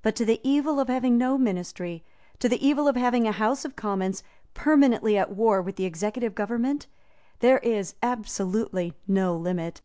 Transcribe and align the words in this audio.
But 0.00 0.14
to 0.14 0.24
the 0.24 0.38
evil 0.44 0.78
of 0.78 0.86
having 0.86 1.18
no 1.18 1.36
ministry, 1.36 2.04
to 2.38 2.48
the 2.48 2.64
evil 2.64 2.86
of 2.86 2.94
having 2.94 3.26
a 3.26 3.32
House 3.32 3.64
of 3.64 3.74
Commons 3.74 4.22
permanently 4.54 5.18
at 5.18 5.32
war 5.34 5.60
with 5.60 5.74
the 5.74 5.86
executive 5.86 6.36
government, 6.36 6.86
there 7.40 7.58
is 7.58 7.96
absolutely 8.00 8.94
no 9.08 9.34
limit. 9.34 9.82